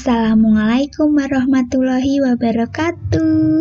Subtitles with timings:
[0.00, 3.52] Assalamualaikum warahmatullahi wabarakatuh.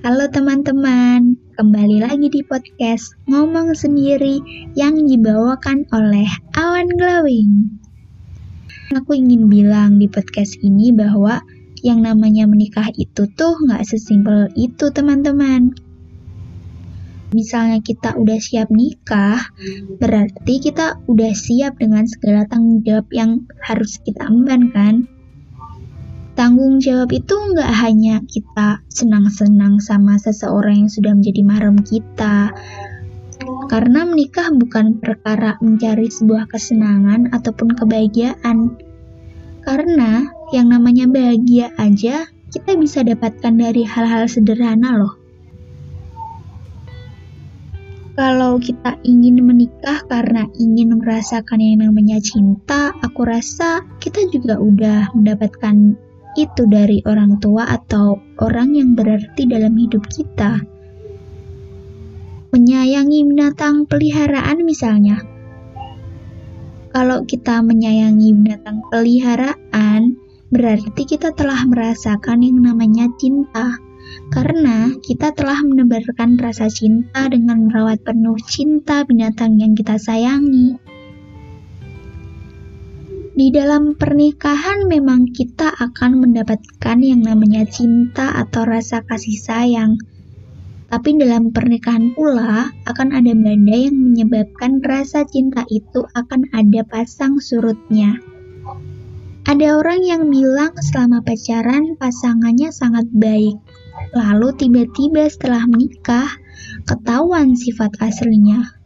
[0.00, 4.40] Halo teman-teman, kembali lagi di podcast Ngomong Sendiri
[4.72, 6.24] yang dibawakan oleh
[6.56, 7.76] Awan Glowing.
[8.96, 11.44] Aku ingin bilang di podcast ini bahwa
[11.84, 15.76] yang namanya menikah itu tuh nggak sesimpel itu teman-teman.
[17.36, 19.44] Misalnya kita udah siap nikah,
[20.00, 25.04] berarti kita udah siap dengan segala tanggung jawab yang harus kita emban kan?
[26.34, 32.50] Tanggung jawab itu nggak hanya kita senang-senang sama seseorang yang sudah menjadi mahram kita,
[33.70, 38.74] karena menikah bukan perkara mencari sebuah kesenangan ataupun kebahagiaan.
[39.62, 45.14] Karena yang namanya bahagia aja kita bisa dapatkan dari hal-hal sederhana loh.
[48.14, 55.10] Kalau kita ingin menikah karena ingin merasakan yang namanya cinta, aku rasa kita juga udah
[55.18, 55.98] mendapatkan
[56.34, 60.62] itu dari orang tua atau orang yang berarti dalam hidup kita.
[62.54, 65.22] Menyayangi binatang peliharaan misalnya.
[66.94, 70.14] Kalau kita menyayangi binatang peliharaan,
[70.54, 73.82] berarti kita telah merasakan yang namanya cinta.
[74.30, 80.78] Karena kita telah menebarkan rasa cinta dengan merawat penuh cinta binatang yang kita sayangi.
[83.34, 89.98] Di dalam pernikahan memang kita akan mendapatkan yang namanya cinta atau rasa kasih sayang.
[90.86, 97.42] Tapi dalam pernikahan pula akan ada badai yang menyebabkan rasa cinta itu akan ada pasang
[97.42, 98.22] surutnya.
[99.50, 103.58] Ada orang yang bilang selama pacaran pasangannya sangat baik.
[104.14, 106.30] Lalu tiba-tiba setelah menikah,
[106.86, 108.83] ketahuan sifat aslinya.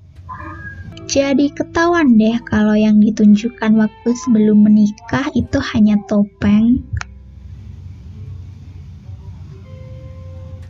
[1.09, 6.85] Jadi ketahuan deh kalau yang ditunjukkan waktu sebelum menikah itu hanya topeng.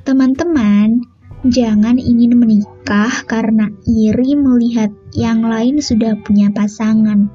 [0.07, 1.03] Teman-teman,
[1.43, 7.27] jangan ingin menikah karena iri melihat yang lain sudah punya pasangan.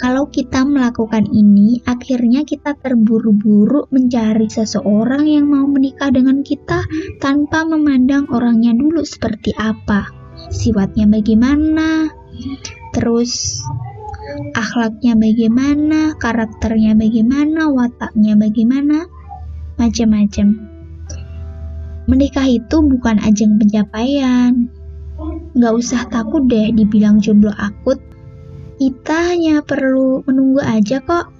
[0.00, 6.88] Kalau kita melakukan ini, akhirnya kita terburu-buru mencari seseorang yang mau menikah dengan kita
[7.20, 12.10] tanpa memandang orangnya dulu seperti apa sifatnya bagaimana,
[12.92, 13.62] terus
[14.54, 19.06] akhlaknya bagaimana, karakternya bagaimana, wataknya bagaimana,
[19.78, 20.74] macam-macam.
[22.04, 24.68] Menikah itu bukan ajang pencapaian.
[25.56, 27.96] Gak usah takut deh dibilang jomblo akut.
[28.76, 31.32] Kita hanya perlu menunggu aja kok.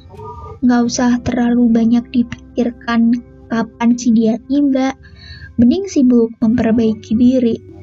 [0.65, 3.13] Gak usah terlalu banyak dipikirkan
[3.53, 4.97] kapan si dia tiba.
[5.61, 7.74] Mending sibuk memperbaiki diri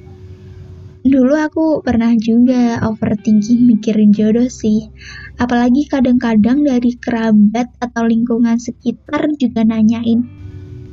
[1.01, 4.93] Dulu aku pernah juga overthinking mikirin jodoh sih.
[5.41, 10.21] Apalagi kadang-kadang dari kerabat atau lingkungan sekitar juga nanyain.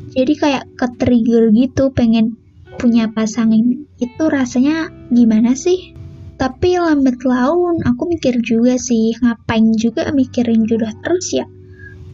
[0.08, 2.40] Jadi kayak ke-trigger gitu pengen
[2.80, 5.92] punya pasangan itu rasanya gimana sih?
[6.40, 11.44] Tapi lambat laun aku mikir juga sih, ngapain juga mikirin jodoh terus ya?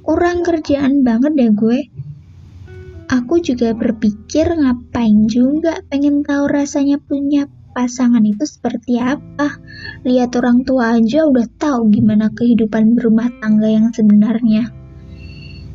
[0.02, 1.78] Kurang kerjaan banget deh gue.
[3.06, 9.58] Aku juga berpikir ngapain juga pengen tahu rasanya punya pasangan itu seperti apa.
[10.06, 14.70] Lihat orang tua aja udah tahu gimana kehidupan berumah tangga yang sebenarnya.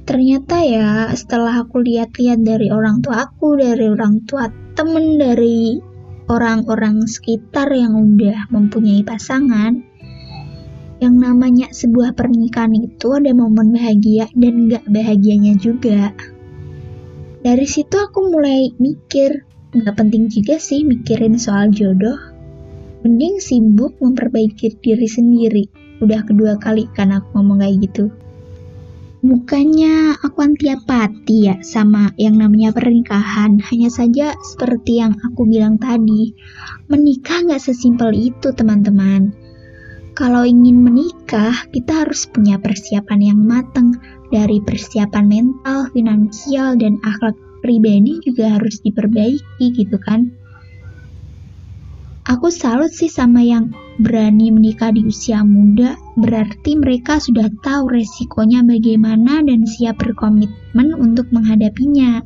[0.08, 5.78] Ternyata ya, setelah aku lihat-lihat dari orang tua aku, dari orang tua temen, dari
[6.26, 9.86] orang-orang sekitar yang udah mempunyai pasangan,
[10.98, 16.14] yang namanya sebuah pernikahan itu ada momen bahagia dan gak bahagianya juga.
[17.40, 22.18] Dari situ aku mulai mikir, Gak penting juga sih mikirin soal jodoh.
[23.06, 25.70] Mending sibuk memperbaiki diri sendiri.
[26.02, 28.10] Udah kedua kali kan aku ngomong kayak gitu.
[29.22, 33.62] Bukannya aku anti apati ya sama yang namanya pernikahan.
[33.62, 36.34] Hanya saja seperti yang aku bilang tadi,
[36.90, 39.38] menikah gak sesimpel itu teman-teman.
[40.18, 44.02] Kalau ingin menikah, kita harus punya persiapan yang matang
[44.34, 50.32] dari persiapan mental, finansial, dan akhlak pribadi juga harus diperbaiki gitu kan.
[52.30, 58.62] Aku salut sih sama yang berani menikah di usia muda, berarti mereka sudah tahu resikonya
[58.62, 62.22] bagaimana dan siap berkomitmen untuk menghadapinya.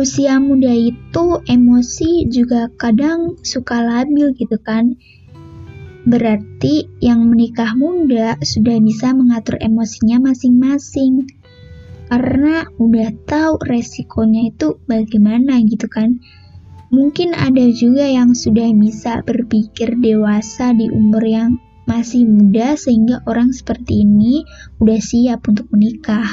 [0.00, 4.96] Usia muda itu emosi juga kadang suka labil gitu kan.
[6.08, 11.28] Berarti yang menikah muda sudah bisa mengatur emosinya masing-masing
[12.10, 16.18] karena udah tahu resikonya itu bagaimana gitu kan.
[16.90, 23.54] Mungkin ada juga yang sudah bisa berpikir dewasa di umur yang masih muda sehingga orang
[23.54, 24.42] seperti ini
[24.82, 26.26] udah siap untuk menikah.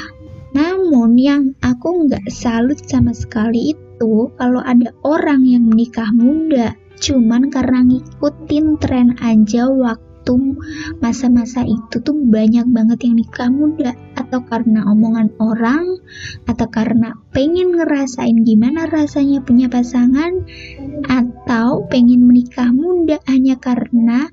[0.58, 7.46] Namun yang aku nggak salut sama sekali itu kalau ada orang yang menikah muda cuman
[7.54, 10.07] karena ngikutin tren aja waktu
[11.00, 16.02] masa-masa itu tuh banyak banget yang nikah muda atau karena omongan orang?
[16.44, 20.44] Atau karena pengen ngerasain gimana rasanya punya pasangan?
[21.08, 24.28] Atau pengen menikah muda hanya karena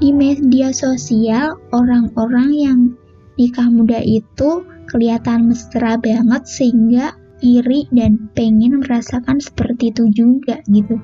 [0.00, 2.80] di media sosial orang-orang yang
[3.36, 11.00] nikah muda itu kelihatan mesra banget sehingga iri dan pengen merasakan seperti itu juga gitu.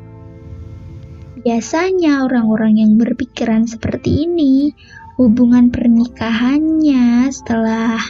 [1.46, 4.74] Biasanya orang-orang yang berpikiran seperti ini,
[5.14, 8.02] hubungan pernikahannya setelah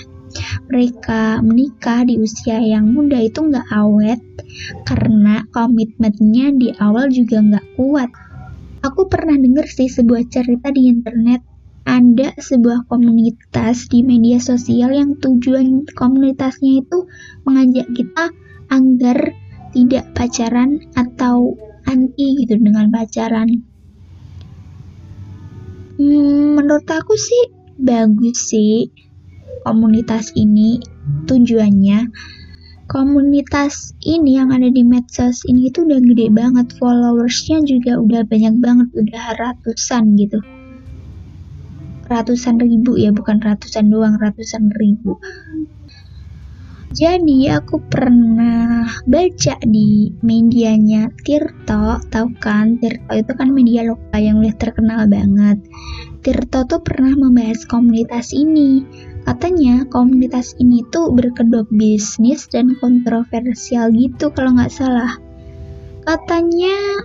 [0.72, 4.24] mereka menikah di usia yang muda itu nggak awet
[4.88, 8.08] karena komitmennya di awal juga nggak kuat.
[8.80, 11.44] Aku pernah denger sih sebuah cerita di internet
[11.84, 17.04] ada sebuah komunitas di media sosial yang tujuan komunitasnya itu
[17.44, 18.32] mengajak kita
[18.72, 19.36] agar
[19.76, 21.52] tidak pacaran atau
[21.86, 23.64] anti gitu dengan pacaran.
[25.96, 27.42] Hmm, menurut aku sih
[27.80, 28.92] bagus sih
[29.64, 30.78] komunitas ini
[31.26, 32.12] tujuannya.
[32.86, 38.62] Komunitas ini yang ada di medsos ini itu udah gede banget, followersnya juga udah banyak
[38.62, 40.38] banget, udah ratusan gitu.
[42.06, 45.18] Ratusan ribu ya, bukan ratusan doang, ratusan ribu.
[46.96, 52.80] Jadi aku pernah baca di medianya Tirto, tahu kan?
[52.80, 55.60] Tirto itu kan media lokal yang udah terkenal banget.
[56.24, 58.80] Tirto tuh pernah membahas komunitas ini.
[59.28, 65.20] Katanya komunitas ini tuh berkedok bisnis dan kontroversial gitu kalau nggak salah.
[66.00, 67.04] Katanya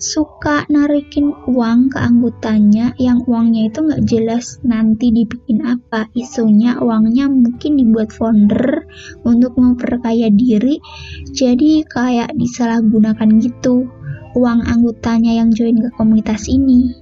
[0.00, 7.28] suka narikin uang ke anggotanya yang uangnya itu nggak jelas nanti dibikin apa isunya uangnya
[7.28, 8.79] mungkin dibuat founder
[9.22, 10.78] untuk memperkaya diri
[11.34, 13.86] jadi kayak disalahgunakan gitu
[14.34, 16.94] uang anggotanya yang join ke komunitas ini.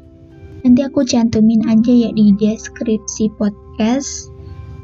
[0.65, 4.33] Nanti aku cantumin aja ya di deskripsi podcast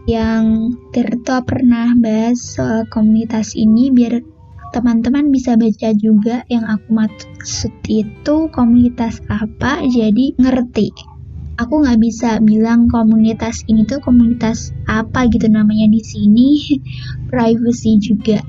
[0.05, 4.21] yang Tirto pernah bahas soal komunitas ini biar
[4.77, 11.14] teman-teman bisa baca juga yang aku maksud itu komunitas apa jadi ngerti
[11.55, 16.49] aku nggak bisa bilang komunitas ini tuh komunitas apa gitu namanya di sini.
[17.31, 18.43] Privacy juga.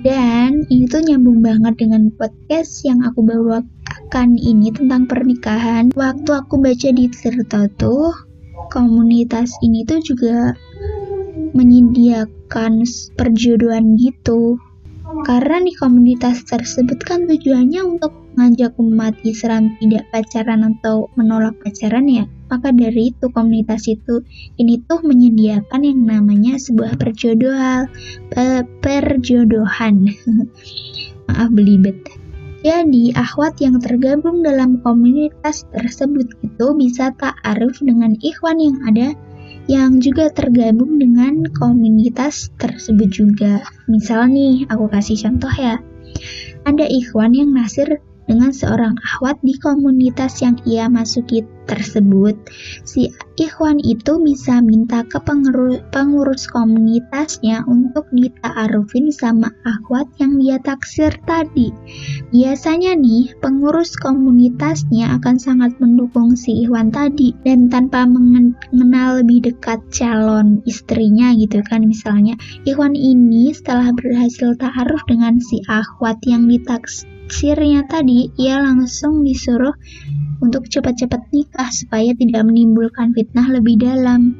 [0.00, 5.92] Dan ini tuh nyambung banget dengan podcast yang aku bawakan ini tentang pernikahan.
[5.92, 8.08] Waktu aku baca di Tirto tuh
[8.72, 10.56] komunitas ini tuh juga
[11.52, 12.80] menyediakan
[13.12, 14.56] perjodohan gitu.
[15.20, 22.08] Karena di komunitas tersebut kan tujuannya untuk mengajak umat Islam tidak pacaran atau menolak pacaran
[22.08, 22.24] ya.
[22.48, 24.24] Maka dari itu komunitas itu
[24.56, 27.92] ini tuh menyediakan yang namanya sebuah perjodohan,
[28.80, 30.08] perjodohan.
[31.28, 32.00] Maaf belibet.
[32.64, 39.12] Jadi, akhwat yang tergabung dalam komunitas tersebut itu bisa ta'aruf dengan ikhwan yang ada
[39.68, 43.60] yang juga tergabung dengan komunitas tersebut juga.
[43.84, 45.76] Misal nih, aku kasih contoh ya.
[46.64, 52.38] Ada ikhwan yang nasir dengan seorang akhwat di komunitas yang ia masuki tersebut,
[52.86, 61.14] si ikhwan itu bisa minta ke pengurus, komunitasnya untuk dita'arufin sama akhwat yang dia taksir
[61.26, 61.74] tadi.
[62.30, 69.82] Biasanya nih, pengurus komunitasnya akan sangat mendukung si ikhwan tadi dan tanpa mengenal lebih dekat
[69.90, 72.38] calon istrinya gitu kan misalnya.
[72.62, 79.72] Ikhwan ini setelah berhasil ta'aruf dengan si akhwat yang ditaksir Sirnya tadi, ia langsung disuruh
[80.42, 84.34] untuk cepat-cepat nikah supaya tidak menimbulkan fitnah lebih dalam.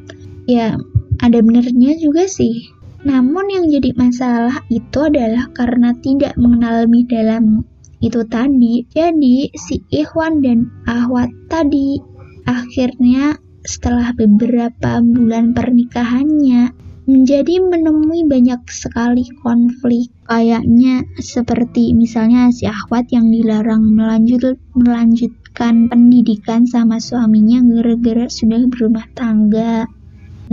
[0.50, 0.74] Ya,
[1.22, 2.66] ada benernya juga sih.
[3.06, 7.64] Namun yang jadi masalah itu adalah karena tidak mengenal lebih dalam
[8.02, 8.84] itu tadi.
[8.92, 12.00] Jadi si Ikhwan dan Ahwat tadi
[12.44, 16.72] akhirnya setelah beberapa bulan pernikahannya
[17.10, 26.70] menjadi menemui banyak sekali konflik kayaknya seperti misalnya si Ahwat yang dilarang melanjut melanjutkan pendidikan
[26.70, 29.90] sama suaminya gara-gara sudah berumah tangga.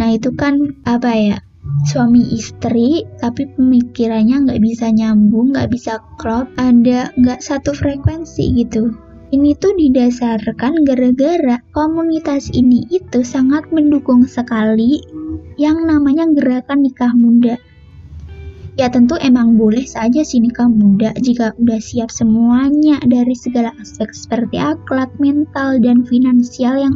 [0.02, 1.38] Nah itu kan apa ya?
[1.86, 8.98] Suami istri tapi pemikirannya nggak bisa nyambung nggak bisa klop ada nggak satu frekuensi gitu.
[9.28, 15.04] Ini tuh didasarkan gara-gara komunitas ini itu sangat mendukung sekali
[15.58, 17.58] yang namanya gerakan nikah muda.
[18.78, 24.14] Ya tentu emang boleh saja sih nikah muda jika udah siap semuanya dari segala aspek
[24.14, 26.96] seperti akhlak, mental, dan finansial yang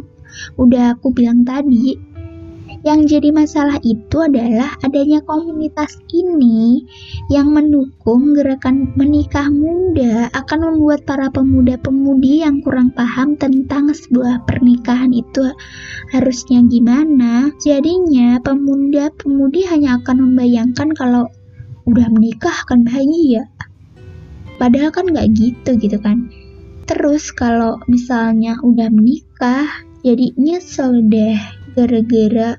[0.62, 1.98] udah aku bilang tadi,
[2.82, 6.82] yang jadi masalah itu adalah adanya komunitas ini
[7.30, 15.14] yang mendukung gerakan menikah muda akan membuat para pemuda-pemudi yang kurang paham tentang sebuah pernikahan
[15.14, 15.46] itu
[16.10, 17.54] harusnya gimana.
[17.62, 21.30] Jadinya pemuda-pemudi hanya akan membayangkan kalau
[21.86, 23.46] udah menikah akan bahagia.
[24.58, 26.30] Padahal kan nggak gitu gitu kan.
[26.90, 29.70] Terus kalau misalnya udah menikah,
[30.02, 31.38] jadi nyesel deh
[31.72, 32.58] gara-gara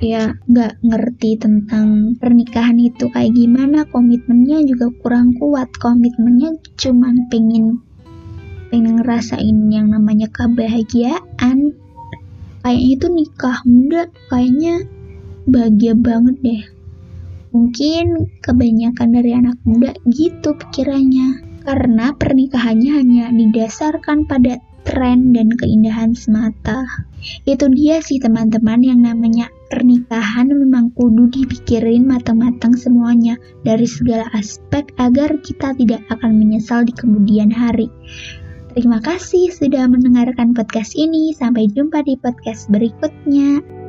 [0.00, 3.84] ya nggak ngerti tentang pernikahan itu kayak gimana.
[3.88, 5.68] Komitmennya juga kurang kuat.
[5.76, 7.84] Komitmennya cuman pengen
[8.70, 11.74] pengen ngerasain yang namanya kebahagiaan.
[12.60, 14.84] Kayaknya itu nikah muda kayaknya
[15.48, 16.62] bahagia banget deh.
[17.50, 21.50] Mungkin kebanyakan dari anak muda gitu pikirannya.
[21.60, 26.88] Karena pernikahannya hanya didasarkan pada tren dan keindahan semata.
[27.44, 34.90] Itu dia sih teman-teman yang namanya pernikahan memang kudu dipikirin matang-matang semuanya dari segala aspek
[34.98, 37.86] agar kita tidak akan menyesal di kemudian hari.
[38.74, 41.34] Terima kasih sudah mendengarkan podcast ini.
[41.34, 43.79] Sampai jumpa di podcast berikutnya.